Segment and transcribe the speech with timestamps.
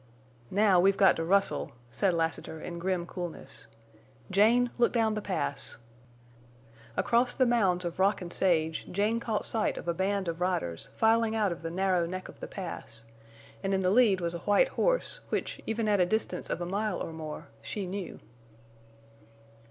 [0.49, 3.67] "Now, we've got to rustle!" said Lassiter, in grim coolness.
[4.31, 5.77] "Jane, look down the Pass!"
[6.97, 10.89] Across the mounds of rock and sage Jane caught sight of a band of riders
[10.95, 13.03] filing out of the narrow neck of the Pass;
[13.61, 16.65] and in the lead was a white horse, which, even at a distance of a
[16.65, 18.19] mile or more, she knew.